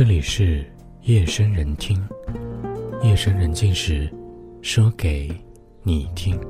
[0.00, 0.64] 这里是
[1.02, 2.02] 夜深人听，
[3.02, 4.10] 夜深人静时，
[4.62, 5.30] 说给
[5.82, 6.40] 你听。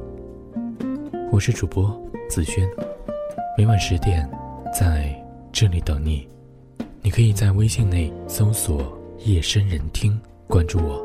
[1.33, 2.65] 我是主播子轩，
[3.59, 4.31] 每晚十点
[4.73, 5.13] 在
[5.51, 6.29] 这里等你。
[7.03, 11.05] 你可以在微信内搜索“夜深人听”，关注我。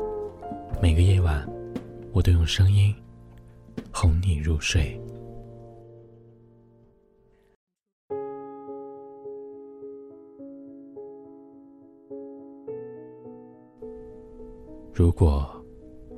[0.80, 1.44] 每个夜晚，
[2.12, 2.94] 我都用声音
[3.90, 4.96] 哄你入睡。
[14.96, 15.46] 如果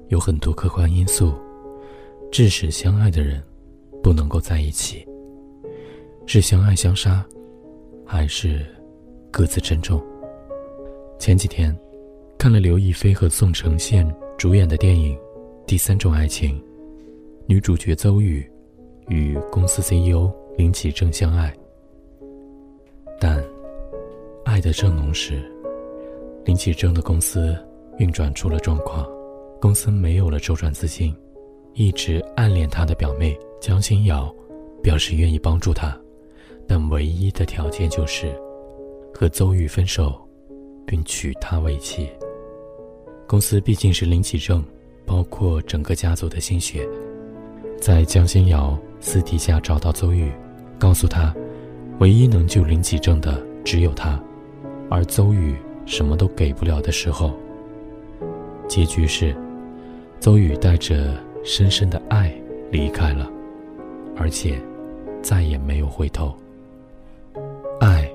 [0.07, 1.35] 有很多客观因素
[2.31, 3.43] 致使相爱的人
[4.05, 5.05] 不能够在一起，
[6.27, 7.27] 是相爱相杀，
[8.07, 8.65] 还是
[9.33, 10.01] 各自珍重？
[11.19, 11.77] 前几天
[12.39, 15.17] 看了刘亦菲和宋承宪主演的电影
[15.67, 16.57] 《第三种爱情》，
[17.49, 18.49] 女主角邹雨
[19.09, 21.53] 与公司 CEO 林启正相爱，
[23.19, 23.45] 但
[24.45, 25.43] 爱的正浓时，
[26.45, 27.57] 林启正的公司。
[27.99, 29.07] 运转出了状况，
[29.61, 31.15] 公司没有了周转资金，
[31.75, 34.33] 一直暗恋他的表妹江心瑶
[34.83, 35.99] 表示愿意帮助他，
[36.67, 38.33] 但唯一的条件就是
[39.13, 40.15] 和邹玉分手，
[40.87, 42.09] 并娶她为妻。
[43.27, 44.65] 公司毕竟是林启正，
[45.05, 46.89] 包括整个家族的心血，
[47.81, 50.33] 在江心瑶私底下找到邹玉，
[50.79, 51.35] 告诉他，
[51.99, 54.23] 唯一能救林启正的只有他，
[54.89, 57.35] 而邹玉什么都给不了的时候。
[58.69, 59.35] 结局是，
[60.21, 62.33] 邹宇带着深深的爱
[62.71, 63.29] 离开了，
[64.15, 64.61] 而且
[65.23, 66.35] 再也没有回头。
[67.81, 68.09] 爱，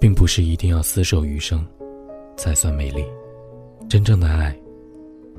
[0.00, 1.64] 并不是一定要厮守余生，
[2.36, 3.04] 才算美丽。
[3.88, 4.54] 真正的爱，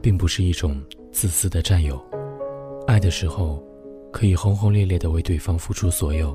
[0.01, 2.01] 并不是一种自私的占有。
[2.87, 3.61] 爱的时候，
[4.11, 6.33] 可以轰轰烈烈的为对方付出所有；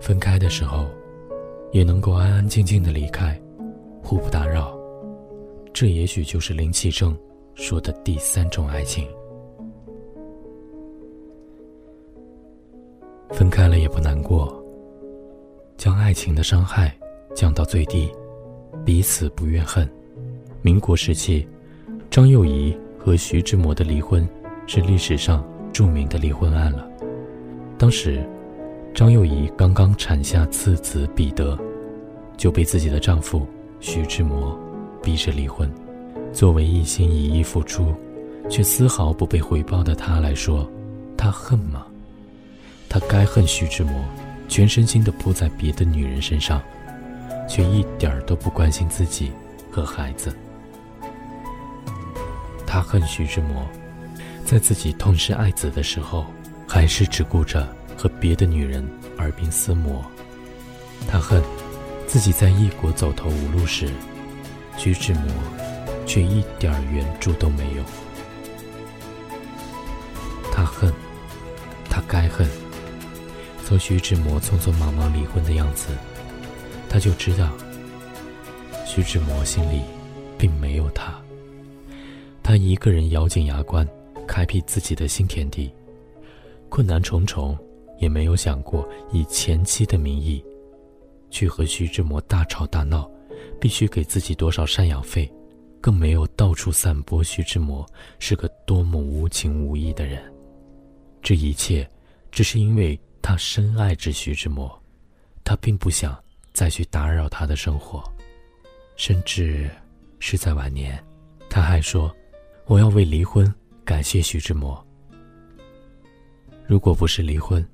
[0.00, 0.86] 分开的时候，
[1.70, 3.38] 也能够安安静静的离开，
[4.02, 4.79] 互不打扰。
[5.80, 7.16] 这也许就是林启正
[7.54, 9.08] 说的第三种爱情。
[13.30, 14.62] 分开了也不难过，
[15.78, 16.94] 将爱情的伤害
[17.34, 18.12] 降到最低，
[18.84, 19.90] 彼此不怨恨。
[20.60, 21.48] 民国时期，
[22.10, 24.28] 张幼仪和徐志摩的离婚
[24.66, 25.42] 是历史上
[25.72, 26.86] 著名的离婚案了。
[27.78, 28.22] 当时，
[28.92, 31.58] 张幼仪刚刚产下次子彼得，
[32.36, 33.46] 就被自己的丈夫
[33.80, 34.54] 徐志摩。
[35.02, 35.70] 逼着离婚，
[36.32, 37.94] 作为一心一意付出，
[38.48, 40.70] 却丝毫不被回报的他来说，
[41.16, 41.86] 他恨吗？
[42.88, 44.04] 他该恨徐志摩，
[44.48, 46.60] 全身心的扑在别的女人身上，
[47.48, 49.30] 却一点儿都不关心自己
[49.70, 50.34] 和孩子。
[52.66, 53.66] 他恨徐志摩，
[54.44, 56.26] 在自己痛失爱子的时候，
[56.66, 58.84] 还是只顾着和别的女人
[59.18, 60.04] 耳鬓厮磨。
[61.08, 61.42] 他恨
[62.06, 63.88] 自己在异国走投无路时。
[64.82, 65.22] 徐志摩
[66.06, 67.84] 却一点援助都没有。
[70.50, 70.90] 他恨，
[71.90, 72.48] 他该恨。
[73.62, 75.88] 从徐志摩匆匆忙忙离婚的样子，
[76.88, 77.50] 他就知道，
[78.86, 79.82] 徐志摩心里
[80.38, 81.12] 并没有他。
[82.42, 83.86] 他一个人咬紧牙关，
[84.26, 85.70] 开辟自己的新天地，
[86.70, 87.54] 困难重重，
[87.98, 90.42] 也没有想过以前妻的名义，
[91.28, 93.06] 去和徐志摩大吵大闹。
[93.60, 95.30] 必须给自己多少赡养费，
[95.80, 97.86] 更没有到处散播徐志摩
[98.18, 100.22] 是个多么无情无义的人。
[101.22, 101.88] 这一切，
[102.30, 104.70] 只是因为他深爱着徐志摩，
[105.44, 106.18] 他并不想
[106.52, 108.02] 再去打扰他的生活，
[108.96, 109.70] 甚至
[110.18, 111.02] 是在晚年，
[111.48, 112.14] 他还说
[112.66, 113.52] ：“我要为离婚
[113.84, 114.82] 感谢徐志摩。
[116.66, 117.66] 如果不是离婚，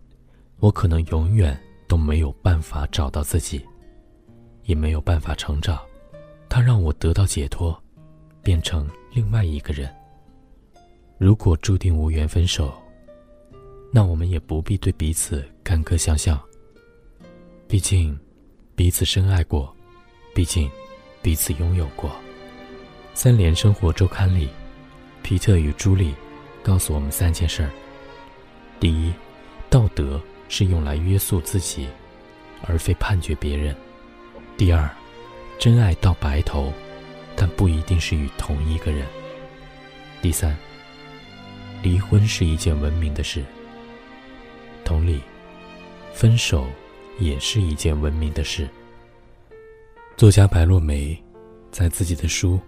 [0.58, 1.56] 我可能永远
[1.86, 3.64] 都没有办法找到自己。”
[4.66, 5.80] 也没有办法成长，
[6.48, 7.76] 他让我得到解脱，
[8.42, 9.92] 变成另外一个人。
[11.18, 12.74] 如果注定无缘分手，
[13.92, 16.38] 那我们也不必对彼此干戈相向。
[17.66, 18.18] 毕竟，
[18.74, 19.74] 彼此深爱过，
[20.34, 20.70] 毕竟，
[21.22, 22.10] 彼此拥有过。
[23.14, 24.48] 三联生活周刊里，
[25.22, 26.14] 皮特与朱莉
[26.62, 27.70] 告诉我们三件事儿：
[28.78, 29.12] 第一，
[29.70, 31.88] 道德是用来约束自己，
[32.66, 33.74] 而非判决别人。
[34.56, 34.88] 第二，
[35.58, 36.72] 真爱到白头，
[37.36, 39.06] 但不一定是与同一个人。
[40.22, 40.56] 第三，
[41.82, 43.44] 离婚是一件文明的事。
[44.82, 45.20] 同理，
[46.14, 46.66] 分手
[47.18, 48.66] 也是一件文明的事。
[50.16, 51.22] 作家白落梅
[51.70, 52.54] 在自己的书《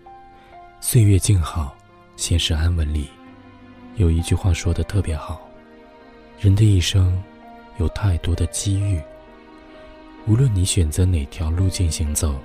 [0.83, 1.75] 岁月静好，
[2.17, 3.09] 现实安稳》里，
[3.97, 5.41] 有一句话说的特别好：
[6.39, 7.19] 人的一生，
[7.79, 9.01] 有太多的机遇。
[10.29, 12.39] 无论你选择哪条路径行走，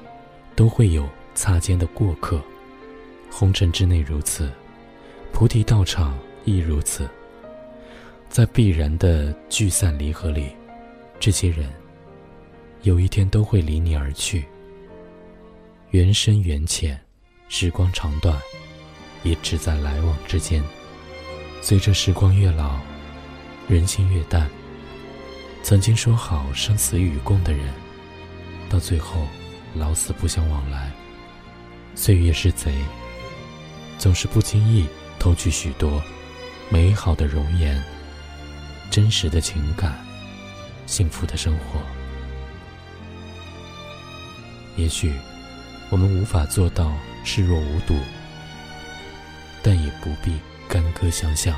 [0.56, 2.42] 都会有擦肩的过客。
[3.30, 4.50] 红尘之内如此，
[5.34, 7.10] 菩提道场亦如此。
[8.30, 10.48] 在必然的聚散离合里，
[11.20, 11.70] 这些人
[12.84, 14.46] 有一天都会离你而去。
[15.90, 16.98] 缘深缘浅，
[17.50, 18.40] 时光长短，
[19.24, 20.64] 也只在来往之间。
[21.62, 22.80] 随着时光越老，
[23.68, 24.50] 人心越淡。
[25.64, 27.74] 曾经说好生死与共的人，
[28.70, 29.26] 到最后
[29.74, 30.92] 老死不相往来。
[31.96, 32.76] 岁月是贼，
[33.98, 34.86] 总是不经意
[35.18, 36.04] 偷去许多
[36.70, 37.82] 美好的容颜、
[38.92, 39.98] 真实的情感、
[40.86, 41.80] 幸福的生活。
[44.76, 45.14] 也许
[45.90, 46.94] 我们无法做到
[47.24, 47.96] 视若无睹，
[49.64, 50.38] 但也不必
[50.68, 51.58] 干戈相向。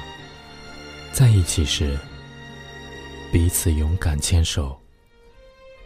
[1.11, 1.97] 在一起时。
[3.35, 4.79] 彼此勇敢牵手，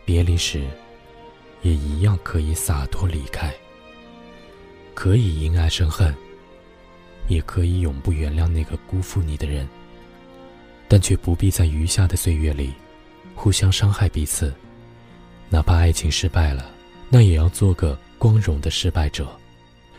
[0.05, 0.67] 别离时，
[1.63, 3.51] 也一样可以洒脱离开。
[4.93, 6.15] 可以因爱生恨，
[7.27, 9.67] 也可以永不原谅那个辜负你的人。
[10.87, 12.71] 但却不必在余下的岁月里，
[13.33, 14.53] 互相伤害彼此。
[15.49, 16.69] 哪怕爱情失败了，
[17.09, 19.27] 那也要做个光荣的失败者。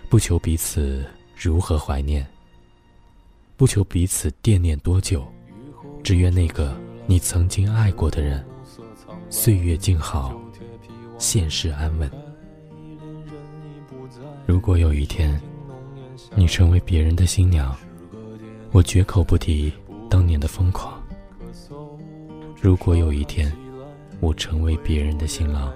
[0.09, 1.05] 不求彼此
[1.35, 2.25] 如何怀念，
[3.57, 5.27] 不求彼此惦念多久，
[6.05, 6.81] 只愿那个。
[7.11, 8.47] 你曾经爱过的人，
[9.29, 10.41] 岁月静好，
[11.19, 12.09] 现世安稳。
[14.47, 15.41] 如果有一天，
[16.37, 17.77] 你成为别人的新娘，
[18.71, 19.73] 我绝口不提
[20.09, 21.03] 当年的疯狂。
[22.63, 23.53] 如果有一天，
[24.21, 25.75] 我成为别人的新郎，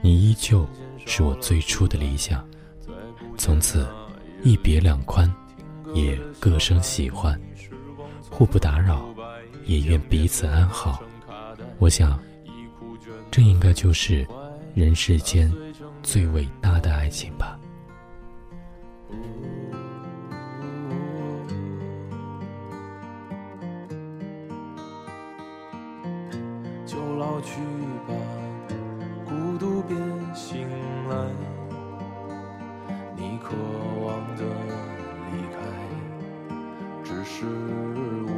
[0.00, 0.66] 你依旧
[1.04, 2.42] 是我最初的理想。
[3.36, 3.86] 从此，
[4.42, 5.30] 一别两宽，
[5.92, 7.38] 也各生喜欢，
[8.30, 9.06] 互不打扰。
[9.68, 11.02] 也愿彼此安好。
[11.78, 12.18] 我想，
[13.30, 14.26] 这应该就是
[14.74, 15.52] 人世间
[16.02, 17.58] 最伟大的爱情吧。
[26.86, 27.60] 就老去
[28.08, 28.14] 吧，
[29.28, 29.94] 孤独别
[30.34, 30.66] 醒
[31.10, 31.30] 来。
[33.14, 33.54] 你渴
[34.02, 34.42] 望的
[35.30, 35.58] 离开，
[37.04, 37.44] 只是
[38.26, 38.37] 我。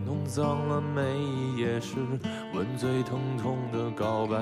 [0.31, 1.97] 脏了每一页诗，
[2.53, 4.37] 吻最疼痛的告白。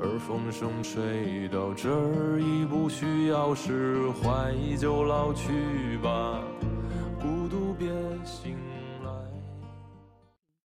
[0.00, 6.40] 而风声吹到这儿，已不需要释怀，就老去吧。